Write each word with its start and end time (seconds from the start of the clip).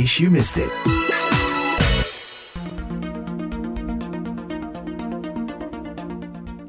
case 0.00 0.18
you 0.18 0.30
missed 0.30 0.56
it. 0.56 1.09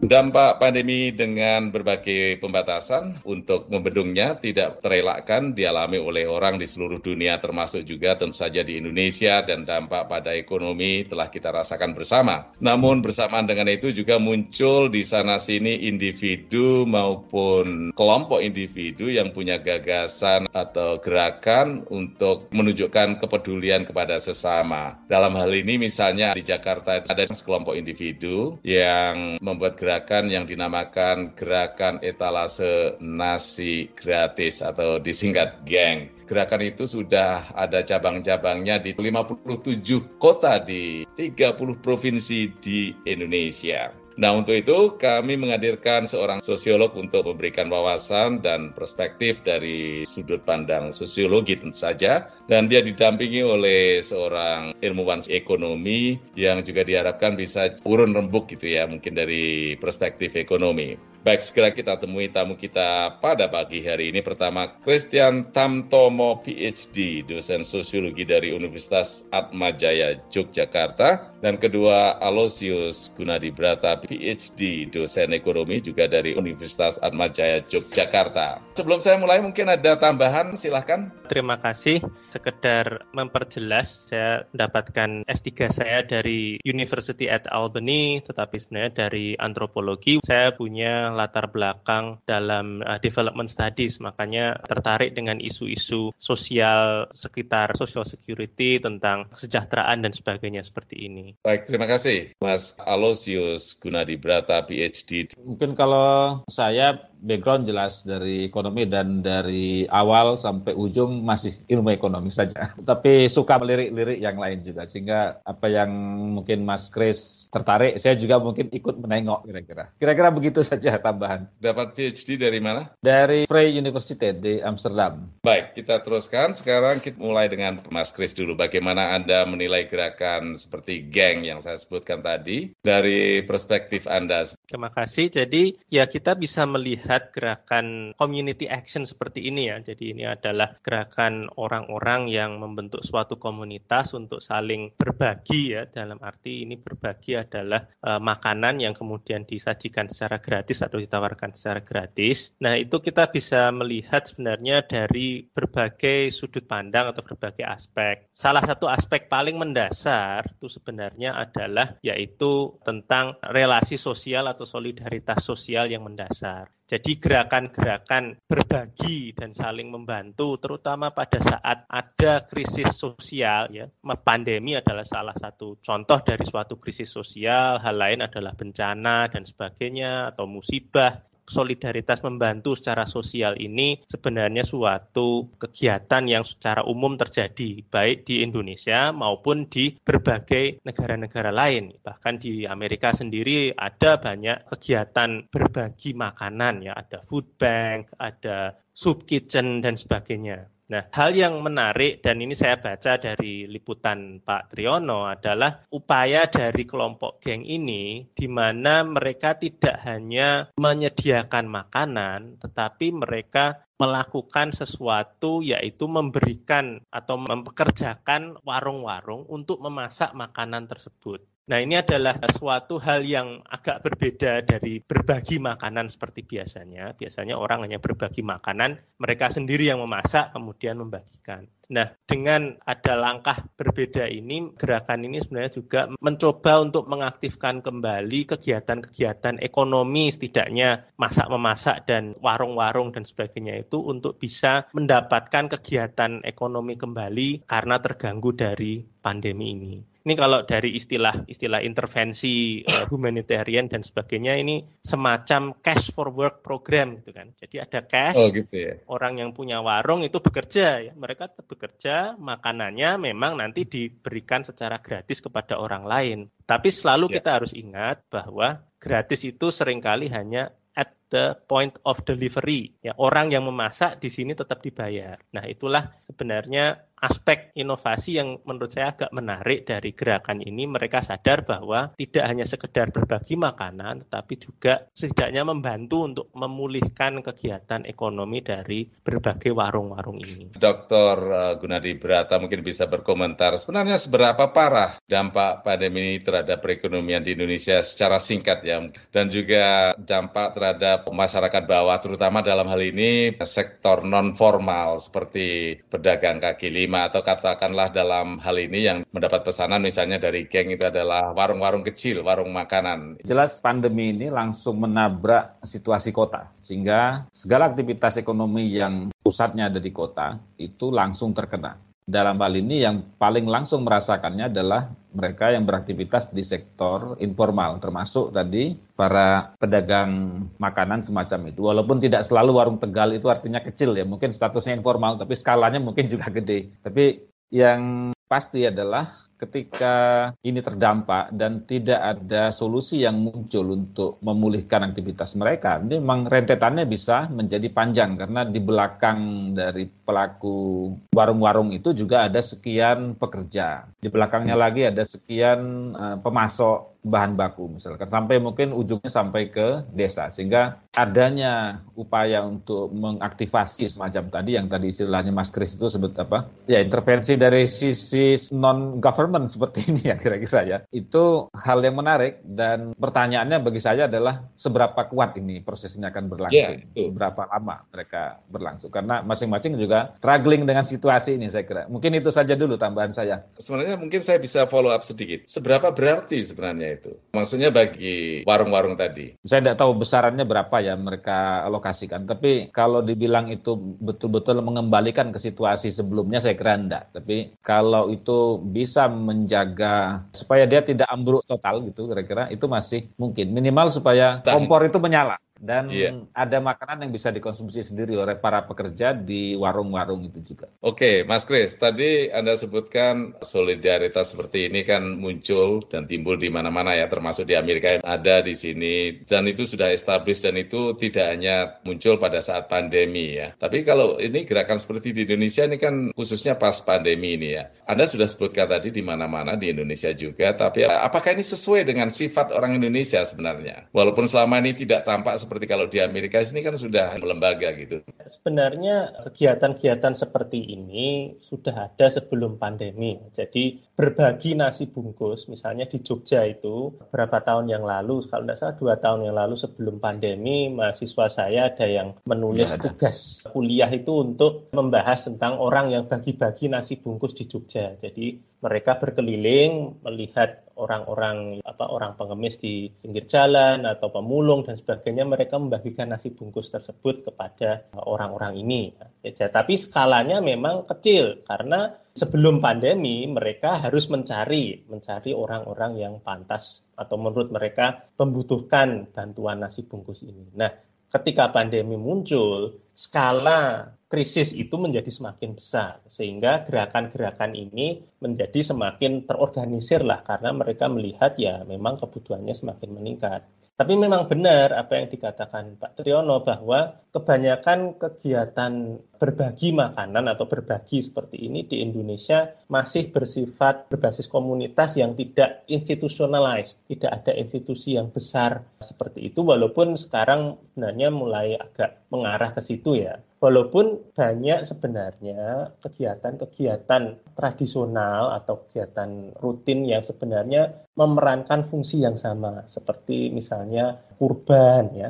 Dampak 0.02 0.58
pandemi 0.58 1.14
dengan 1.14 1.70
berbagai 1.70 2.42
pembatasan 2.42 3.22
untuk 3.22 3.70
membendungnya 3.70 4.34
tidak 4.34 4.82
terelakkan 4.82 5.54
dialami 5.54 6.02
oleh 6.02 6.26
orang 6.26 6.58
di 6.58 6.66
seluruh 6.66 6.98
dunia 6.98 7.38
termasuk 7.38 7.86
juga 7.86 8.18
tentu 8.18 8.34
saja 8.34 8.66
di 8.66 8.82
Indonesia 8.82 9.46
dan 9.46 9.62
dampak 9.62 10.10
pada 10.10 10.34
ekonomi 10.34 11.06
telah 11.06 11.30
kita 11.30 11.54
rasakan 11.54 11.94
bersama. 11.94 12.50
Namun 12.58 13.06
bersamaan 13.06 13.46
dengan 13.46 13.70
itu 13.70 13.94
juga 13.94 14.18
muncul 14.18 14.90
di 14.90 15.06
sana 15.06 15.38
sini 15.38 15.86
individu 15.86 16.90
maupun 16.90 17.94
kelompok 17.94 18.42
individu 18.42 19.06
yang 19.06 19.30
punya 19.30 19.62
gagasan 19.62 20.50
atau 20.50 20.98
gerakan 20.98 21.86
untuk 21.94 22.50
menunjukkan 22.50 23.22
kepedulian 23.22 23.86
kepada 23.86 24.18
sesama. 24.18 24.98
Dalam 25.06 25.38
hal 25.38 25.54
ini 25.54 25.78
misalnya 25.78 26.34
di 26.34 26.42
Jakarta 26.42 27.06
ada 27.06 27.24
sekelompok 27.30 27.78
individu 27.78 28.58
yang 28.66 29.38
membuat 29.38 29.78
gerakan 29.78 29.91
gerakan 29.92 30.32
yang 30.32 30.48
dinamakan 30.48 31.36
Gerakan 31.36 32.00
Etalase 32.00 32.96
Nasi 33.04 33.92
Gratis 33.92 34.64
atau 34.64 35.04
disingkat 35.04 35.68
GENG. 35.68 36.08
Gerakan 36.32 36.64
itu 36.64 36.88
sudah 36.88 37.52
ada 37.52 37.84
cabang-cabangnya 37.84 38.80
di 38.80 38.96
57 38.96 39.84
kota 40.16 40.64
di 40.64 41.04
30 41.20 41.76
provinsi 41.84 42.56
di 42.64 42.96
Indonesia. 43.04 43.92
Nah, 44.20 44.36
untuk 44.36 44.60
itu 44.60 45.00
kami 45.00 45.40
menghadirkan 45.40 46.04
seorang 46.04 46.44
sosiolog 46.44 46.92
untuk 47.00 47.32
memberikan 47.32 47.72
wawasan 47.72 48.44
dan 48.44 48.76
perspektif 48.76 49.40
dari 49.48 50.04
sudut 50.04 50.44
pandang 50.44 50.92
sosiologi 50.92 51.56
tentu 51.56 51.80
saja. 51.80 52.28
Dan 52.52 52.68
dia 52.68 52.84
didampingi 52.84 53.40
oleh 53.40 54.04
seorang 54.04 54.76
ilmuwan 54.84 55.24
ekonomi 55.32 56.20
yang 56.36 56.60
juga 56.68 56.84
diharapkan 56.84 57.40
bisa 57.40 57.80
urun 57.88 58.12
rembuk 58.12 58.52
gitu 58.52 58.76
ya, 58.76 58.84
mungkin 58.84 59.16
dari 59.16 59.80
perspektif 59.80 60.36
ekonomi. 60.36 61.11
Baik, 61.22 61.46
segera 61.46 61.70
kita 61.70 62.02
temui 62.02 62.34
tamu 62.34 62.58
kita 62.58 63.22
pada 63.22 63.46
pagi 63.46 63.86
hari 63.86 64.10
ini. 64.10 64.26
Pertama, 64.26 64.74
Christian 64.82 65.54
Tamtomo, 65.54 66.42
PhD, 66.42 67.22
dosen 67.22 67.62
sosiologi 67.62 68.26
dari 68.26 68.50
Universitas 68.50 69.30
Atmajaya, 69.30 70.18
Yogyakarta. 70.34 71.38
Dan 71.46 71.62
kedua, 71.62 72.18
Alosius 72.18 73.14
Gunadi 73.14 73.54
Brata, 73.54 74.02
PhD, 74.02 74.90
dosen 74.90 75.38
ekonomi 75.38 75.78
juga 75.78 76.10
dari 76.10 76.34
Universitas 76.34 76.98
Atmajaya, 77.06 77.62
Yogyakarta. 77.70 78.58
Sebelum 78.74 78.98
saya 78.98 79.22
mulai, 79.22 79.46
mungkin 79.46 79.70
ada 79.70 80.02
tambahan, 80.02 80.58
silahkan. 80.58 81.14
Terima 81.30 81.62
kasih. 81.62 82.02
Sekedar 82.34 83.06
memperjelas, 83.14 84.10
saya 84.10 84.50
mendapatkan 84.58 85.22
S3 85.30 85.70
saya 85.70 86.02
dari 86.02 86.58
University 86.66 87.30
at 87.30 87.46
Albany, 87.54 88.26
tetapi 88.26 88.58
sebenarnya 88.58 89.06
dari 89.06 89.38
antropologi. 89.38 90.18
Saya 90.26 90.50
punya 90.58 91.11
latar 91.14 91.52
belakang 91.52 92.20
dalam 92.26 92.82
uh, 92.86 92.98
development 92.98 93.52
studies, 93.52 94.00
makanya 94.00 94.58
tertarik 94.66 95.14
dengan 95.14 95.38
isu-isu 95.38 96.16
sosial 96.18 97.10
sekitar 97.12 97.76
social 97.76 98.08
security 98.08 98.80
tentang 98.82 99.28
kesejahteraan 99.34 100.02
dan 100.02 100.14
sebagainya 100.16 100.64
seperti 100.64 101.08
ini. 101.08 101.36
Baik, 101.44 101.68
terima 101.68 101.86
kasih 101.86 102.32
Mas 102.40 102.74
Alosius 102.82 103.76
Gunadi 103.78 104.16
Brata, 104.16 104.64
PhD. 104.66 105.36
Mungkin 105.38 105.76
kalau 105.76 106.42
saya 106.48 107.11
background 107.22 107.70
jelas 107.70 108.02
dari 108.02 108.50
ekonomi 108.50 108.90
dan 108.90 109.22
dari 109.22 109.86
awal 109.88 110.36
sampai 110.36 110.74
ujung 110.74 111.22
masih 111.22 111.54
ilmu 111.70 111.94
ekonomi 111.94 112.34
saja. 112.34 112.74
Tapi 112.90 113.30
suka 113.30 113.62
melirik-lirik 113.62 114.20
yang 114.20 114.42
lain 114.42 114.66
juga 114.66 114.90
sehingga 114.90 115.40
apa 115.46 115.70
yang 115.70 115.90
mungkin 116.36 116.66
Mas 116.66 116.90
Chris 116.90 117.48
tertarik, 117.54 118.02
saya 118.02 118.18
juga 118.18 118.42
mungkin 118.42 118.74
ikut 118.74 118.98
menengok 118.98 119.46
kira-kira. 119.46 119.84
Kira-kira 120.02 120.30
begitu 120.34 120.66
saja 120.68 120.98
tambahan. 120.98 121.46
Dapat 121.62 121.94
PhD 121.94 122.42
dari 122.42 122.58
mana? 122.58 122.90
Dari 123.00 123.46
Vrije 123.46 123.78
University 123.78 124.34
di 124.34 124.60
Amsterdam. 124.66 125.30
Baik, 125.46 125.78
kita 125.78 126.02
teruskan. 126.02 126.58
Sekarang 126.58 126.98
kita 126.98 127.22
mulai 127.22 127.46
dengan 127.48 127.80
Mas 127.94 128.10
Chris 128.10 128.34
dulu. 128.34 128.58
Bagaimana 128.58 129.14
Anda 129.14 129.46
menilai 129.46 129.86
gerakan 129.86 130.58
seperti 130.58 131.06
geng 131.14 131.46
yang 131.46 131.62
saya 131.62 131.78
sebutkan 131.78 132.26
tadi 132.26 132.74
dari 132.82 133.46
perspektif 133.46 134.10
Anda? 134.10 134.48
Terima 134.66 134.90
kasih. 134.90 135.28
Jadi 135.28 135.76
ya 135.92 136.08
kita 136.08 136.34
bisa 136.34 136.64
melihat 136.64 137.11
melihat 137.12 137.36
gerakan 137.36 138.16
community 138.16 138.72
action 138.72 139.04
seperti 139.04 139.52
ini 139.52 139.68
ya. 139.68 139.84
Jadi 139.84 140.16
ini 140.16 140.24
adalah 140.24 140.80
gerakan 140.80 141.52
orang-orang 141.60 142.32
yang 142.32 142.56
membentuk 142.56 143.04
suatu 143.04 143.36
komunitas 143.36 144.16
untuk 144.16 144.40
saling 144.40 144.96
berbagi 144.96 145.76
ya. 145.76 145.92
Dalam 145.92 146.24
arti 146.24 146.64
ini 146.64 146.80
berbagi 146.80 147.36
adalah 147.36 147.84
uh, 148.00 148.24
makanan 148.24 148.80
yang 148.80 148.96
kemudian 148.96 149.44
disajikan 149.44 150.08
secara 150.08 150.40
gratis 150.40 150.88
atau 150.88 151.04
ditawarkan 151.04 151.52
secara 151.52 151.84
gratis. 151.84 152.56
Nah, 152.64 152.80
itu 152.80 153.04
kita 153.04 153.28
bisa 153.28 153.68
melihat 153.76 154.24
sebenarnya 154.24 154.88
dari 154.88 155.52
berbagai 155.52 156.32
sudut 156.32 156.64
pandang 156.64 157.12
atau 157.12 157.28
berbagai 157.28 157.68
aspek. 157.68 158.32
Salah 158.32 158.64
satu 158.64 158.88
aspek 158.88 159.28
paling 159.28 159.60
mendasar 159.60 160.48
itu 160.56 160.72
sebenarnya 160.72 161.36
adalah 161.36 162.00
yaitu 162.00 162.80
tentang 162.88 163.36
relasi 163.44 164.00
sosial 164.00 164.48
atau 164.48 164.64
solidaritas 164.64 165.44
sosial 165.44 165.92
yang 165.92 166.08
mendasar. 166.08 166.72
Jadi 166.92 167.24
gerakan-gerakan 167.24 168.36
berbagi 168.44 169.32
dan 169.32 169.56
saling 169.56 169.88
membantu, 169.88 170.60
terutama 170.60 171.16
pada 171.16 171.40
saat 171.40 171.88
ada 171.88 172.44
krisis 172.44 173.00
sosial, 173.00 173.72
ya, 173.72 173.88
pandemi 174.20 174.76
adalah 174.76 175.08
salah 175.08 175.32
satu 175.32 175.80
contoh 175.80 176.20
dari 176.20 176.44
suatu 176.44 176.76
krisis 176.76 177.08
sosial. 177.08 177.80
Hal 177.80 177.96
lain 177.96 178.28
adalah 178.28 178.52
bencana 178.60 179.32
dan 179.32 179.48
sebagainya 179.48 180.36
atau 180.36 180.44
musibah 180.52 181.31
solidaritas 181.52 182.24
membantu 182.24 182.80
secara 182.80 183.04
sosial 183.04 183.60
ini 183.60 184.00
sebenarnya 184.08 184.64
suatu 184.64 185.52
kegiatan 185.60 186.24
yang 186.24 186.48
secara 186.48 186.88
umum 186.88 187.20
terjadi 187.20 187.84
baik 187.92 188.24
di 188.24 188.40
Indonesia 188.40 189.12
maupun 189.12 189.68
di 189.68 189.92
berbagai 190.00 190.80
negara-negara 190.88 191.52
lain. 191.52 191.92
Bahkan 192.00 192.40
di 192.40 192.64
Amerika 192.64 193.12
sendiri 193.12 193.76
ada 193.76 194.16
banyak 194.16 194.72
kegiatan 194.72 195.52
berbagi 195.52 196.16
makanan 196.16 196.88
ya, 196.88 196.96
ada 196.96 197.20
food 197.20 197.60
bank, 197.60 198.16
ada 198.16 198.80
soup 198.96 199.28
kitchen 199.28 199.84
dan 199.84 200.00
sebagainya. 200.00 200.72
Nah, 200.92 201.08
hal 201.16 201.32
yang 201.32 201.64
menarik 201.64 202.20
dan 202.20 202.44
ini 202.44 202.52
saya 202.52 202.76
baca 202.76 203.16
dari 203.16 203.64
liputan 203.64 204.44
Pak 204.44 204.76
Triyono 204.76 205.24
adalah 205.24 205.88
upaya 205.88 206.52
dari 206.52 206.84
kelompok 206.84 207.40
geng 207.40 207.64
ini 207.64 208.28
di 208.36 208.52
mana 208.52 209.08
mereka 209.08 209.56
tidak 209.56 210.04
hanya 210.04 210.68
menyediakan 210.76 211.72
makanan, 211.72 212.60
tetapi 212.60 213.16
mereka 213.16 213.88
melakukan 213.96 214.76
sesuatu 214.76 215.64
yaitu 215.64 216.12
memberikan 216.12 217.00
atau 217.08 217.40
mempekerjakan 217.40 218.60
warung-warung 218.60 219.48
untuk 219.48 219.80
memasak 219.80 220.36
makanan 220.36 220.92
tersebut. 220.92 221.40
Nah, 221.72 221.80
ini 221.80 221.96
adalah 221.96 222.36
suatu 222.52 223.00
hal 223.00 223.24
yang 223.24 223.64
agak 223.64 224.04
berbeda 224.04 224.60
dari 224.60 225.00
berbagi 225.00 225.56
makanan 225.64 226.12
seperti 226.12 226.44
biasanya. 226.44 227.16
Biasanya 227.16 227.56
orang 227.56 227.88
hanya 227.88 227.96
berbagi 227.96 228.44
makanan, 228.44 229.00
mereka 229.16 229.48
sendiri 229.48 229.88
yang 229.88 230.04
memasak, 230.04 230.52
kemudian 230.52 231.00
membagikan. 231.00 231.72
Nah, 231.88 232.12
dengan 232.28 232.76
ada 232.84 233.16
langkah 233.16 233.56
berbeda 233.80 234.28
ini, 234.28 234.76
gerakan 234.76 235.24
ini 235.24 235.40
sebenarnya 235.40 235.72
juga 235.72 236.12
mencoba 236.20 236.84
untuk 236.84 237.08
mengaktifkan 237.08 237.80
kembali 237.80 238.52
kegiatan-kegiatan 238.52 239.64
ekonomi, 239.64 240.28
setidaknya 240.28 241.08
masak-memasak 241.16 242.04
dan 242.04 242.36
warung-warung 242.44 243.16
dan 243.16 243.24
sebagainya 243.24 243.88
itu 243.88 244.04
untuk 244.04 244.36
bisa 244.44 244.92
mendapatkan 244.92 245.72
kegiatan 245.72 246.44
ekonomi 246.44 247.00
kembali 247.00 247.64
karena 247.64 247.96
terganggu 248.04 248.52
dari 248.52 249.08
pandemi 249.24 249.72
ini. 249.72 250.11
Ini 250.22 250.38
kalau 250.38 250.62
dari 250.70 250.94
istilah-istilah 250.94 251.82
intervensi 251.82 252.86
uh, 252.86 253.10
humanitarian 253.10 253.90
dan 253.90 254.06
sebagainya 254.06 254.54
ini 254.54 254.86
semacam 255.02 255.82
cash 255.82 256.14
for 256.14 256.30
work 256.30 256.62
program 256.62 257.18
gitu 257.18 257.34
kan. 257.34 257.50
Jadi 257.58 257.82
ada 257.82 258.06
cash, 258.06 258.38
oh, 258.38 258.54
gitu 258.54 258.76
ya. 258.78 258.94
orang 259.10 259.42
yang 259.42 259.50
punya 259.50 259.82
warung 259.82 260.22
itu 260.22 260.38
bekerja 260.38 261.02
ya, 261.02 261.14
mereka 261.18 261.50
bekerja, 261.50 262.38
makanannya 262.38 263.18
memang 263.34 263.58
nanti 263.58 263.90
diberikan 263.90 264.62
secara 264.62 265.02
gratis 265.02 265.42
kepada 265.42 265.82
orang 265.82 266.06
lain. 266.06 266.40
Tapi 266.70 266.94
selalu 266.94 267.34
ya. 267.34 267.42
kita 267.42 267.50
harus 267.58 267.74
ingat 267.74 268.22
bahwa 268.30 268.86
gratis 269.02 269.42
itu 269.42 269.74
sering 269.74 269.98
kali 269.98 270.30
hanya 270.30 270.70
at 270.94 271.18
the 271.32 271.58
point 271.66 271.98
of 272.06 272.22
delivery. 272.28 272.94
Ya, 273.02 273.16
orang 273.18 273.50
yang 273.50 273.66
memasak 273.66 274.20
di 274.20 274.28
sini 274.28 274.54
tetap 274.54 274.84
dibayar. 274.84 275.40
Nah, 275.56 275.66
itulah 275.66 276.12
sebenarnya 276.28 277.12
aspek 277.22 277.70
inovasi 277.78 278.42
yang 278.42 278.58
menurut 278.66 278.90
saya 278.90 279.14
agak 279.14 279.30
menarik 279.32 279.86
dari 279.86 280.12
gerakan 280.12 280.60
ini. 280.66 280.90
Mereka 280.90 281.22
sadar 281.22 281.64
bahwa 281.64 282.12
tidak 282.18 282.50
hanya 282.50 282.66
sekedar 282.66 283.14
berbagi 283.14 283.56
makanan, 283.56 284.26
tetapi 284.26 284.58
juga 284.58 285.06
setidaknya 285.14 285.62
membantu 285.62 286.26
untuk 286.26 286.48
memulihkan 286.58 287.46
kegiatan 287.46 288.10
ekonomi 288.10 288.66
dari 288.66 289.06
berbagai 289.06 289.72
warung-warung 289.72 290.42
ini. 290.42 290.74
Dr. 290.74 291.38
Eh, 291.38 291.74
Gunadi 291.78 292.18
Brata 292.18 292.58
mungkin 292.58 292.82
bisa 292.82 293.06
berkomentar 293.06 293.78
sebenarnya 293.78 294.18
seberapa 294.18 294.74
parah 294.74 295.22
dampak 295.30 295.86
pandemi 295.86 296.34
ini 296.34 296.42
terhadap 296.42 296.82
perekonomian 296.82 297.46
di 297.46 297.54
Indonesia 297.54 298.02
secara 298.02 298.42
singkat 298.42 298.82
ya 298.82 298.98
dan 299.30 299.54
juga 299.54 300.18
dampak 300.18 300.74
terhadap 300.74 301.21
masyarakat 301.30 301.84
bawah 301.86 302.18
terutama 302.18 302.66
dalam 302.66 302.90
hal 302.90 302.98
ini 302.98 303.54
sektor 303.62 304.26
non 304.26 304.58
formal 304.58 305.22
seperti 305.22 306.00
pedagang 306.10 306.58
kaki 306.58 306.90
lima 306.90 307.30
atau 307.30 307.46
katakanlah 307.46 308.10
dalam 308.10 308.58
hal 308.58 308.76
ini 308.82 309.00
yang 309.06 309.18
mendapat 309.30 309.62
pesanan 309.62 310.02
misalnya 310.02 310.42
dari 310.42 310.66
geng 310.66 310.90
itu 310.90 311.06
adalah 311.06 311.54
warung-warung 311.54 312.02
kecil, 312.02 312.42
warung 312.42 312.74
makanan. 312.74 313.46
Jelas 313.46 313.78
pandemi 313.80 314.34
ini 314.34 314.50
langsung 314.50 314.98
menabrak 314.98 315.78
situasi 315.86 316.34
kota 316.34 316.74
sehingga 316.82 317.46
segala 317.54 317.94
aktivitas 317.94 318.42
ekonomi 318.42 318.90
yang 318.98 319.30
pusatnya 319.42 319.92
ada 319.92 320.02
di 320.02 320.10
kota 320.10 320.58
itu 320.78 321.14
langsung 321.14 321.54
terkena 321.54 322.11
dalam 322.32 322.56
hal 322.64 322.74
ini 322.80 323.04
yang 323.04 323.36
paling 323.36 323.68
langsung 323.68 324.08
merasakannya 324.08 324.72
adalah 324.72 325.12
mereka 325.36 325.72
yang 325.72 325.84
beraktivitas 325.84 326.48
di 326.56 326.64
sektor 326.64 327.36
informal, 327.44 328.00
termasuk 328.00 328.56
tadi 328.56 328.96
para 329.16 329.76
pedagang 329.76 330.64
makanan 330.80 331.28
semacam 331.28 331.68
itu. 331.68 331.84
Walaupun 331.84 332.24
tidak 332.24 332.48
selalu 332.48 332.72
warung 332.72 333.00
Tegal 333.00 333.36
itu 333.36 333.52
artinya 333.52 333.84
kecil 333.84 334.16
ya, 334.16 334.24
mungkin 334.24 334.56
statusnya 334.56 334.96
informal, 334.96 335.36
tapi 335.36 335.60
skalanya 335.60 336.00
mungkin 336.00 336.32
juga 336.32 336.48
gede. 336.48 336.88
Tapi 337.04 337.44
yang 337.72 338.32
pasti 338.48 338.88
adalah 338.88 339.32
ketika 339.62 340.50
ini 340.66 340.82
terdampak 340.82 341.54
dan 341.54 341.86
tidak 341.86 342.18
ada 342.18 342.74
solusi 342.74 343.22
yang 343.22 343.38
muncul 343.38 343.94
untuk 343.94 344.42
memulihkan 344.42 345.06
aktivitas 345.06 345.54
mereka, 345.54 346.02
ini 346.02 346.18
memang 346.18 346.50
rentetannya 346.50 347.06
bisa 347.06 347.46
menjadi 347.54 347.86
panjang 347.94 348.42
karena 348.42 348.66
di 348.66 348.82
belakang 348.82 349.72
dari 349.78 350.10
pelaku 350.10 351.14
warung-warung 351.30 351.94
itu 351.94 352.18
juga 352.18 352.50
ada 352.50 352.66
sekian 352.66 353.38
pekerja. 353.38 354.10
Di 354.18 354.34
belakangnya 354.34 354.74
lagi 354.74 355.06
ada 355.06 355.22
sekian 355.22 356.12
uh, 356.18 356.38
pemasok 356.42 357.12
bahan 357.22 357.54
baku 357.54 358.02
misalkan 358.02 358.34
sampai 358.34 358.58
mungkin 358.58 358.98
ujungnya 358.98 359.30
sampai 359.30 359.70
ke 359.70 360.02
desa 360.18 360.50
sehingga 360.50 360.98
adanya 361.14 362.02
upaya 362.18 362.66
untuk 362.66 363.14
mengaktifasi 363.14 364.10
semacam 364.10 364.50
tadi 364.50 364.74
yang 364.74 364.90
tadi 364.90 365.14
istilahnya 365.14 365.54
Mas 365.54 365.70
Kris 365.70 365.94
itu 365.94 366.10
sebut 366.10 366.34
apa 366.42 366.66
ya 366.90 366.98
intervensi 366.98 367.54
dari 367.62 367.86
sisi 367.86 368.58
non 368.74 369.22
government 369.22 369.51
seperti 369.68 370.06
ini 370.12 370.32
ya 370.32 370.36
kira-kira 370.40 370.82
ya 370.88 370.98
itu 371.12 371.68
hal 371.76 372.00
yang 372.00 372.16
menarik 372.16 372.64
dan 372.64 373.12
pertanyaannya 373.18 373.78
bagi 373.84 374.02
saya 374.02 374.32
adalah 374.32 374.72
seberapa 374.80 375.28
kuat 375.28 375.60
ini 375.60 375.84
prosesnya 375.84 376.32
akan 376.32 376.46
berlangsung 376.48 376.96
yeah, 377.02 377.28
seberapa 377.28 377.68
lama 377.68 378.08
mereka 378.12 378.64
berlangsung 378.72 379.12
karena 379.12 379.44
masing-masing 379.44 380.00
juga 380.00 380.36
struggling 380.40 380.88
dengan 380.88 381.04
situasi 381.04 381.60
ini 381.60 381.68
saya 381.68 381.84
kira 381.84 382.08
mungkin 382.08 382.38
itu 382.38 382.50
saja 382.54 382.80
dulu 382.80 382.96
tambahan 382.96 383.36
saya 383.36 383.68
sebenarnya 383.76 384.16
mungkin 384.16 384.40
saya 384.40 384.62
bisa 384.62 384.88
follow 384.88 385.12
up 385.12 385.26
sedikit 385.26 385.68
seberapa 385.68 386.14
berarti 386.14 386.62
sebenarnya 386.62 387.18
itu? 387.18 387.32
Maksudnya 387.58 387.90
bagi 387.90 388.62
warung-warung 388.64 389.18
tadi? 389.18 389.58
Saya 389.66 389.82
tidak 389.82 389.98
tahu 389.98 390.22
besarannya 390.22 390.64
berapa 390.68 390.96
ya 391.02 391.18
mereka 391.18 391.82
alokasikan. 391.90 392.46
Tapi 392.46 392.94
kalau 392.94 393.26
dibilang 393.26 393.74
itu 393.74 393.98
betul-betul 393.98 394.80
mengembalikan 394.86 395.50
ke 395.50 395.58
situasi 395.58 396.14
sebelumnya, 396.14 396.62
saya 396.62 396.78
kira 396.78 396.94
enggak. 396.94 397.34
Tapi 397.34 397.82
kalau 397.82 398.30
itu 398.30 398.78
bisa 398.84 399.26
menjaga 399.42 400.46
supaya 400.54 400.86
dia 400.86 401.02
tidak 401.02 401.26
ambruk 401.28 401.66
total 401.66 402.06
gitu, 402.06 402.30
kira-kira. 402.30 402.70
Itu 402.70 402.86
masih 402.86 403.34
mungkin. 403.36 403.74
Minimal 403.74 404.14
supaya 404.14 404.62
kompor 404.62 405.02
itu 405.04 405.18
menyala 405.18 405.58
dan 405.82 406.14
yeah. 406.14 406.46
ada 406.54 406.78
makanan 406.78 407.26
yang 407.28 407.34
bisa 407.34 407.50
dikonsumsi 407.50 408.06
sendiri 408.06 408.38
oleh 408.38 408.54
para 408.54 408.86
pekerja 408.86 409.34
di 409.34 409.74
warung-warung 409.74 410.46
itu 410.46 410.62
juga. 410.62 410.88
Oke, 411.02 411.42
Mas 411.42 411.66
Kris, 411.66 411.98
tadi 411.98 412.54
Anda 412.54 412.78
sebutkan 412.78 413.58
solidaritas 413.66 414.54
seperti 414.54 414.94
ini 414.94 415.02
kan 415.02 415.42
muncul 415.42 416.06
dan 416.06 416.30
timbul 416.30 416.62
di 416.62 416.70
mana-mana 416.70 417.18
ya, 417.18 417.26
termasuk 417.26 417.66
di 417.66 417.74
Amerika 417.74 418.22
yang 418.22 418.24
ada 418.24 418.62
di 418.62 418.78
sini 418.78 419.42
dan 419.42 419.66
itu 419.66 419.90
sudah 419.90 420.14
established 420.14 420.62
dan 420.62 420.78
itu 420.78 421.18
tidak 421.18 421.50
hanya 421.50 421.98
muncul 422.06 422.38
pada 422.38 422.62
saat 422.62 422.86
pandemi 422.86 423.58
ya. 423.58 423.74
Tapi 423.74 424.06
kalau 424.06 424.38
ini 424.38 424.64
gerakan 424.64 425.02
seperti 425.02 425.34
di 425.34 425.50
Indonesia 425.50 425.90
ini 425.90 425.98
kan 425.98 426.30
khususnya 426.38 426.78
pas 426.78 427.02
pandemi 427.02 427.58
ini 427.58 427.74
ya. 427.74 427.90
Anda 428.06 428.30
sudah 428.30 428.46
sebutkan 428.46 428.86
tadi 428.86 429.10
di 429.10 429.26
mana-mana 429.26 429.74
di 429.74 429.90
Indonesia 429.90 430.30
juga, 430.38 430.78
tapi 430.78 431.02
apakah 431.10 431.58
ini 431.58 431.66
sesuai 431.66 432.06
dengan 432.06 432.30
sifat 432.30 432.70
orang 432.70 433.02
Indonesia 433.02 433.42
sebenarnya? 433.42 434.12
Walaupun 434.14 434.46
selama 434.46 434.78
ini 434.84 434.94
tidak 434.94 435.26
tampak 435.26 435.58
seperti 435.58 435.71
kalau 435.88 436.10
di 436.12 436.20
Amerika 436.20 436.60
sini 436.60 436.84
kan 436.84 437.00
sudah 437.00 437.38
lembaga 437.40 437.94
gitu. 437.96 438.20
Sebenarnya 438.44 439.46
kegiatan-kegiatan 439.48 440.34
seperti 440.36 440.92
ini 440.96 441.56
sudah 441.62 442.12
ada 442.12 442.28
sebelum 442.28 442.76
pandemi. 442.76 443.40
Jadi 443.56 444.02
berbagi 444.12 444.76
nasi 444.76 445.08
bungkus, 445.08 445.72
misalnya 445.72 446.10
di 446.10 446.20
Jogja 446.20 446.68
itu 446.68 447.16
beberapa 447.16 447.64
tahun 447.64 447.88
yang 447.88 448.04
lalu, 448.04 448.44
kalau 448.50 448.68
tidak 448.68 448.78
salah 448.78 448.96
dua 448.98 449.14
tahun 449.22 449.40
yang 449.48 449.56
lalu 449.56 449.76
sebelum 449.80 450.20
pandemi, 450.20 450.92
mahasiswa 450.92 451.46
saya 451.48 451.88
ada 451.94 452.08
yang 452.10 452.36
menulis 452.44 452.98
ya, 452.98 453.00
tugas 453.00 453.64
kuliah 453.70 454.10
itu 454.10 454.44
untuk 454.44 454.92
membahas 454.92 455.48
tentang 455.48 455.80
orang 455.80 456.12
yang 456.12 456.24
bagi-bagi 456.26 456.92
nasi 456.92 457.20
bungkus 457.22 457.56
di 457.56 457.70
Jogja. 457.70 458.18
Jadi 458.18 458.71
mereka 458.82 459.22
berkeliling 459.22 460.22
melihat 460.26 460.82
orang-orang 460.98 461.82
apa 461.82 462.10
orang 462.10 462.38
pengemis 462.38 462.78
di 462.82 463.10
pinggir 463.10 463.46
jalan 463.50 464.06
atau 464.06 464.30
pemulung 464.30 464.86
dan 464.86 464.98
sebagainya 464.98 465.46
mereka 465.46 465.78
membagikan 465.78 466.30
nasi 466.30 466.54
bungkus 466.54 466.94
tersebut 466.94 467.46
kepada 467.46 468.10
orang-orang 468.18 468.82
ini. 468.82 469.14
Ya, 469.42 469.70
tapi 469.70 469.98
skalanya 469.98 470.62
memang 470.62 471.06
kecil 471.06 471.66
karena 471.66 472.22
sebelum 472.34 472.78
pandemi 472.82 473.46
mereka 473.50 474.02
harus 474.02 474.30
mencari 474.30 475.06
mencari 475.10 475.52
orang-orang 475.52 476.12
yang 476.18 476.34
pantas 476.42 477.06
atau 477.18 477.38
menurut 477.38 477.70
mereka 477.70 478.30
membutuhkan 478.38 479.30
bantuan 479.30 479.82
nasi 479.82 480.06
bungkus 480.06 480.42
ini. 480.46 480.74
Nah 480.78 481.11
ketika 481.32 481.72
pandemi 481.72 482.20
muncul 482.20 483.00
skala 483.16 484.14
krisis 484.32 484.72
itu 484.76 484.96
menjadi 484.96 485.28
semakin 485.28 485.76
besar 485.76 486.24
sehingga 486.28 486.84
gerakan-gerakan 486.88 487.76
ini 487.76 488.24
menjadi 488.40 488.80
semakin 488.80 489.44
terorganisir 489.44 490.24
lah 490.24 490.44
karena 490.44 490.72
mereka 490.72 491.12
melihat 491.12 491.56
ya 491.60 491.84
memang 491.84 492.16
kebutuhannya 492.20 492.72
semakin 492.72 493.12
meningkat. 493.12 493.68
Tapi 493.96 494.18
memang 494.18 494.48
benar 494.48 494.96
apa 494.98 495.20
yang 495.20 495.28
dikatakan 495.30 496.00
Pak 496.00 496.18
Triyono 496.18 496.64
bahwa 496.64 497.22
kebanyakan 497.30 498.18
kegiatan 498.18 499.20
berbagi 499.42 499.98
makanan 499.98 500.54
atau 500.54 500.70
berbagi 500.70 501.18
seperti 501.18 501.66
ini 501.66 501.82
di 501.90 502.06
Indonesia 502.06 502.78
masih 502.94 503.34
bersifat 503.34 504.06
berbasis 504.06 504.46
komunitas 504.46 505.18
yang 505.18 505.34
tidak 505.34 505.82
institutionalized, 505.90 507.02
tidak 507.10 507.42
ada 507.42 507.58
institusi 507.58 508.22
yang 508.22 508.30
besar 508.30 508.86
seperti 509.02 509.50
itu 509.50 509.66
walaupun 509.66 510.14
sekarang 510.14 510.78
sebenarnya 510.94 511.34
mulai 511.34 511.74
agak 511.74 512.22
mengarah 512.30 512.70
ke 512.70 512.86
situ 512.86 513.18
ya. 513.18 513.42
Walaupun 513.62 514.34
banyak 514.34 514.82
sebenarnya 514.86 515.94
kegiatan-kegiatan 516.02 517.54
tradisional 517.54 518.58
atau 518.58 518.86
kegiatan 518.86 519.54
rutin 519.58 520.02
yang 520.02 520.26
sebenarnya 520.26 521.06
memerankan 521.14 521.86
fungsi 521.86 522.26
yang 522.26 522.42
sama, 522.42 522.90
seperti 522.90 523.54
misalnya 523.54 524.18
kurban 524.42 525.14
ya, 525.14 525.30